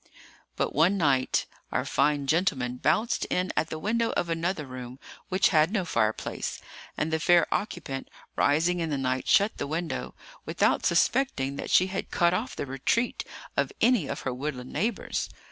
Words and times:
But 0.55 0.73
one 0.73 0.97
night 0.97 1.45
our 1.71 1.85
fine 1.85 2.25
gentleman 2.25 2.77
bounced 2.77 3.25
in 3.25 3.53
at 3.55 3.69
the 3.69 3.77
window 3.77 4.13
of 4.13 4.29
another 4.29 4.65
room, 4.65 4.97
which 5.29 5.49
had 5.49 5.71
no 5.71 5.85
fireplace; 5.85 6.59
and 6.97 7.13
the 7.13 7.19
fair 7.19 7.45
occupant, 7.53 8.09
rising 8.35 8.79
in 8.79 8.89
the 8.89 8.97
night, 8.97 9.27
shut 9.27 9.57
the 9.59 9.67
window, 9.67 10.15
without 10.43 10.87
suspecting 10.87 11.55
that 11.57 11.69
she 11.69 11.85
had 11.85 12.09
cut 12.09 12.33
off 12.33 12.55
the 12.55 12.65
retreat 12.65 13.23
of 13.55 13.71
any 13.79 14.07
of 14.07 14.21
her 14.21 14.33
woodland 14.33 14.73
neighbours. 14.73 15.29